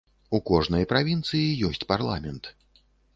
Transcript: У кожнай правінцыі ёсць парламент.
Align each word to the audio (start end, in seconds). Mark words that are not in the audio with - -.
У 0.35 0.37
кожнай 0.49 0.87
правінцыі 0.93 1.51
ёсць 1.69 1.83
парламент. 1.91 2.51